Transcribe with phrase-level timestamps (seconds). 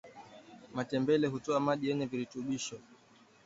[0.73, 2.79] matembele hutoa maji yenye virutubisho